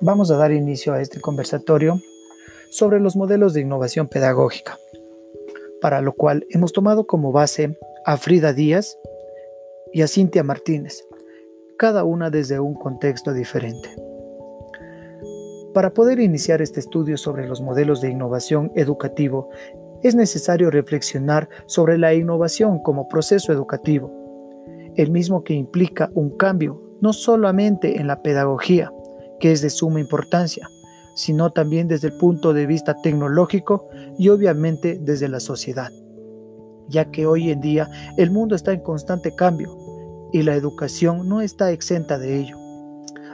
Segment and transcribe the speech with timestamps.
[0.00, 2.00] vamos a dar inicio a este conversatorio
[2.70, 4.78] sobre los modelos de innovación pedagógica,
[5.80, 8.96] para lo cual hemos tomado como base a Frida Díaz
[9.92, 11.04] y a Cintia Martínez,
[11.76, 13.90] cada una desde un contexto diferente.
[15.74, 19.50] Para poder iniciar este estudio sobre los modelos de innovación educativo,
[20.02, 24.10] es necesario reflexionar sobre la innovación como proceso educativo,
[24.96, 28.90] el mismo que implica un cambio no solamente en la pedagogía,
[29.40, 30.68] que es de suma importancia,
[31.14, 35.90] sino también desde el punto de vista tecnológico y obviamente desde la sociedad,
[36.88, 39.76] ya que hoy en día el mundo está en constante cambio
[40.32, 42.56] y la educación no está exenta de ello,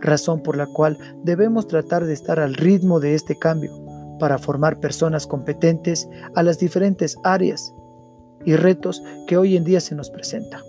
[0.00, 3.72] razón por la cual debemos tratar de estar al ritmo de este cambio
[4.18, 7.72] para formar personas competentes a las diferentes áreas
[8.44, 10.62] y retos que hoy en día se nos presentan.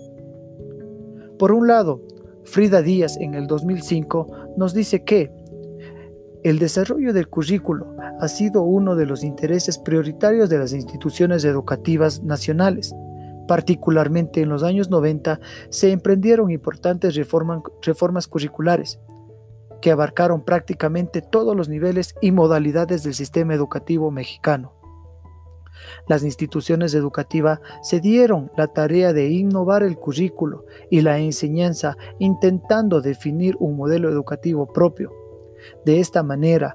[1.38, 2.00] Por un lado,
[2.44, 5.32] Frida Díaz en el 2005 nos dice que
[6.42, 12.22] el desarrollo del currículo ha sido uno de los intereses prioritarios de las instituciones educativas
[12.22, 12.94] nacionales.
[13.46, 18.98] Particularmente en los años 90 se emprendieron importantes reformas curriculares
[19.80, 24.81] que abarcaron prácticamente todos los niveles y modalidades del sistema educativo mexicano.
[26.08, 33.00] Las instituciones educativas se dieron la tarea de innovar el currículo y la enseñanza intentando
[33.00, 35.12] definir un modelo educativo propio.
[35.84, 36.74] De esta manera,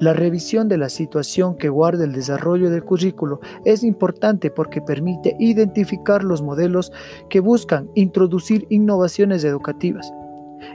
[0.00, 5.34] la revisión de la situación que guarda el desarrollo del currículo es importante porque permite
[5.40, 6.92] identificar los modelos
[7.28, 10.12] que buscan introducir innovaciones educativas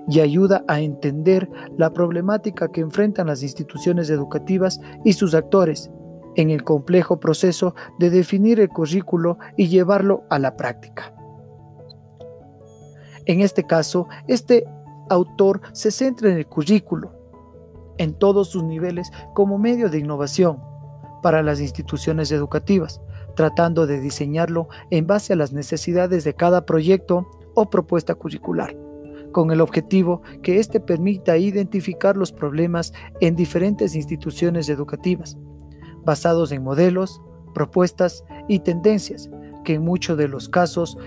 [0.10, 5.90] y ayuda a entender la problemática que enfrentan las instituciones educativas y sus actores
[6.36, 11.14] en el complejo proceso de definir el currículo y llevarlo a la práctica.
[13.26, 14.66] En este caso, este
[15.10, 17.14] autor se centra en el currículo,
[17.98, 20.60] en todos sus niveles, como medio de innovación
[21.22, 23.02] para las instituciones educativas,
[23.36, 28.76] tratando de diseñarlo en base a las necesidades de cada proyecto o propuesta curricular,
[29.32, 35.38] con el objetivo que éste permita identificar los problemas en diferentes instituciones educativas
[36.06, 37.22] basados en modelos,
[37.54, 39.30] propuestas y tendencias,
[39.64, 40.98] que en muchos de los casos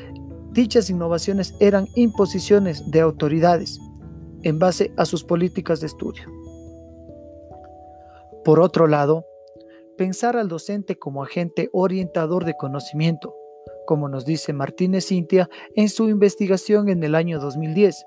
[0.52, 3.78] dichas innovaciones eran imposiciones de autoridades
[4.42, 6.24] en base a sus políticas de estudio.
[8.44, 9.26] Por otro lado,
[9.96, 13.34] pensar al docente como agente orientador de conocimiento,
[13.86, 18.06] como nos dice Martínez Cintia en su investigación en el año 2010.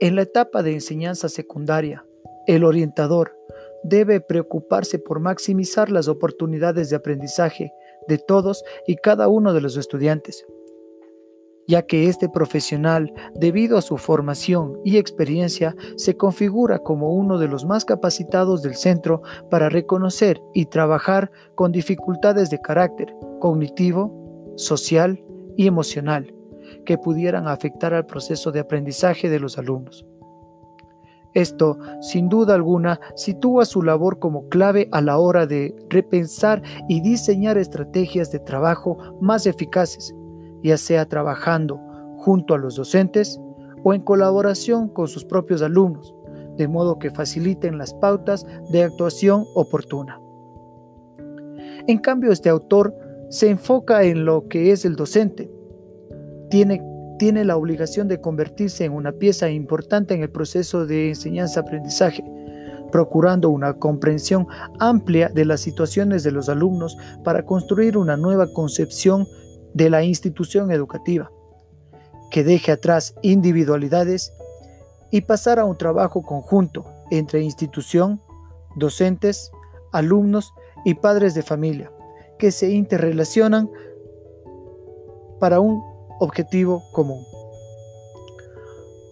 [0.00, 2.04] En la etapa de enseñanza secundaria,
[2.46, 3.36] el orientador
[3.84, 7.70] debe preocuparse por maximizar las oportunidades de aprendizaje
[8.08, 10.44] de todos y cada uno de los estudiantes,
[11.66, 17.48] ya que este profesional, debido a su formación y experiencia, se configura como uno de
[17.48, 25.22] los más capacitados del centro para reconocer y trabajar con dificultades de carácter cognitivo, social
[25.56, 26.34] y emocional
[26.84, 30.06] que pudieran afectar al proceso de aprendizaje de los alumnos.
[31.34, 37.00] Esto, sin duda alguna, sitúa su labor como clave a la hora de repensar y
[37.00, 40.14] diseñar estrategias de trabajo más eficaces,
[40.62, 41.80] ya sea trabajando
[42.18, 43.40] junto a los docentes
[43.82, 46.14] o en colaboración con sus propios alumnos,
[46.56, 50.20] de modo que faciliten las pautas de actuación oportuna.
[51.88, 52.94] En cambio, este autor
[53.28, 55.50] se enfoca en lo que es el docente.
[56.48, 56.80] Tiene
[57.18, 62.24] tiene la obligación de convertirse en una pieza importante en el proceso de enseñanza-aprendizaje,
[62.90, 64.46] procurando una comprensión
[64.78, 69.26] amplia de las situaciones de los alumnos para construir una nueva concepción
[69.72, 71.30] de la institución educativa,
[72.30, 74.32] que deje atrás individualidades
[75.10, 78.20] y pasar a un trabajo conjunto entre institución,
[78.76, 79.50] docentes,
[79.92, 80.52] alumnos
[80.84, 81.92] y padres de familia,
[82.38, 83.70] que se interrelacionan
[85.38, 85.93] para un
[86.24, 87.24] objetivo común.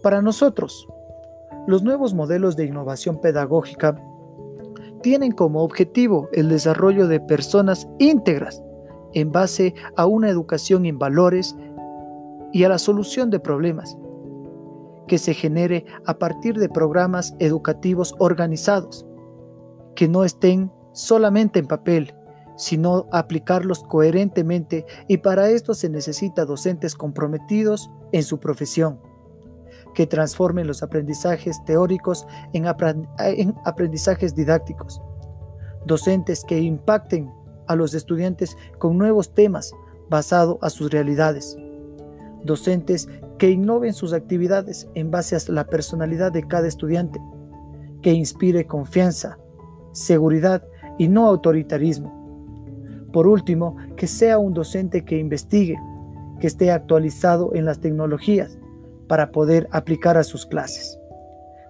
[0.02, 0.88] Para nosotros,
[1.66, 3.96] los nuevos modelos de innovación pedagógica
[5.02, 8.62] tienen como objetivo el desarrollo de personas íntegras
[9.14, 11.54] en base a una educación en valores
[12.52, 13.96] y a la solución de problemas
[15.06, 19.06] que se genere a partir de programas educativos organizados,
[19.94, 22.14] que no estén solamente en papel,
[22.62, 29.00] sino aplicarlos coherentemente y para esto se necesita docentes comprometidos en su profesión,
[29.96, 32.66] que transformen los aprendizajes teóricos en,
[33.64, 35.02] aprendizajes didácticos,
[35.86, 37.32] docentes que impacten
[37.66, 39.72] a los estudiantes con nuevos temas
[40.08, 41.56] basados a sus realidades,
[42.44, 47.20] docentes que innoven sus actividades en base a la personalidad de cada estudiante,
[48.02, 49.36] que inspire confianza,
[49.90, 50.64] seguridad
[50.96, 52.21] y no autoritarismo.
[53.12, 55.76] Por último, que sea un docente que investigue,
[56.40, 58.58] que esté actualizado en las tecnologías
[59.06, 60.98] para poder aplicar a sus clases.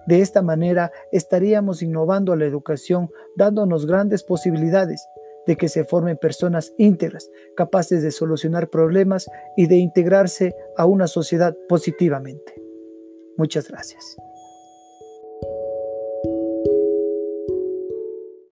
[0.07, 5.05] De esta manera estaríamos innovando la educación, dándonos grandes posibilidades
[5.45, 11.07] de que se formen personas íntegras, capaces de solucionar problemas y de integrarse a una
[11.07, 12.53] sociedad positivamente.
[13.37, 14.17] Muchas gracias.